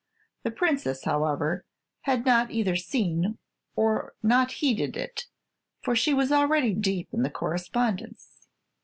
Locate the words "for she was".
5.83-6.31